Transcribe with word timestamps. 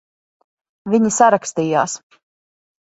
Viņi 0.95 1.13
sarakstījās. 1.19 1.97